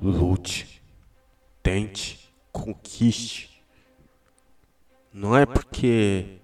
[0.00, 0.82] lute,
[1.62, 3.62] tente, conquiste.
[5.12, 6.38] Não é porque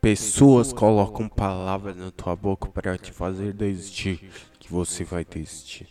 [0.00, 5.88] pessoas colocam palavras na tua boca para te fazer desistir que você vai desistir.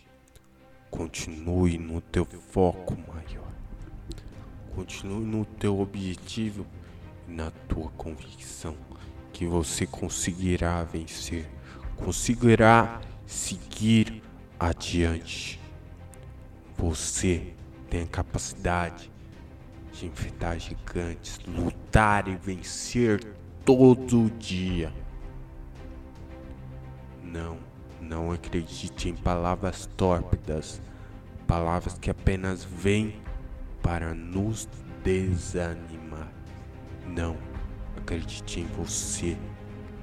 [0.90, 3.52] Continue no teu foco maior.
[4.74, 6.66] Continue no teu objetivo
[7.28, 8.76] e na tua convicção
[9.34, 11.48] que você conseguirá vencer,
[11.96, 14.24] conseguirá seguir
[14.60, 15.60] adiante.
[16.78, 17.54] Você
[17.90, 19.12] tem a capacidade
[19.92, 23.24] de enfrentar gigantes, lutar e vencer
[23.66, 24.94] todo dia.
[27.24, 27.58] Não,
[28.00, 30.82] não acredite em palavras tórpidas,
[31.48, 33.20] palavras que apenas vêm
[33.82, 34.70] para nos
[35.04, 36.32] desanimar.
[37.08, 37.36] Não,
[37.98, 39.36] acredite em você.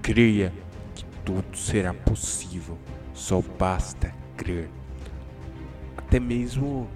[0.02, 0.52] Creia
[0.94, 2.76] que tudo será possível.
[3.12, 4.68] Só basta crer
[5.96, 6.88] até mesmo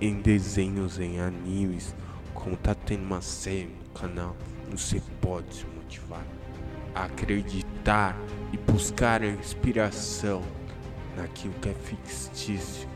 [0.00, 1.94] em desenhos, em animes,
[2.34, 4.36] como tá tendo uma série no canal,
[4.70, 6.24] você pode se motivar
[6.94, 8.16] a acreditar
[8.52, 10.42] e buscar a inspiração
[11.16, 12.88] naquilo que é fictício,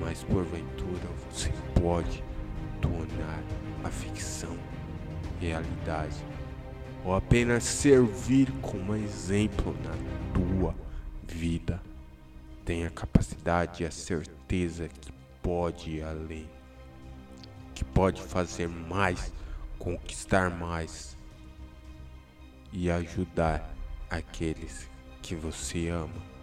[0.00, 2.22] mas porventura você pode
[2.80, 3.42] tornar
[3.84, 4.56] a ficção
[5.40, 6.16] realidade
[7.04, 9.92] ou apenas servir como exemplo na
[10.32, 10.74] tua
[11.26, 11.80] vida.
[12.64, 15.12] Tenha capacidade e a certeza que
[15.42, 16.48] pode ir além,
[17.74, 19.32] que pode fazer mais,
[19.78, 21.16] conquistar mais
[22.72, 23.74] e ajudar
[24.08, 24.88] aqueles
[25.20, 26.33] que você ama.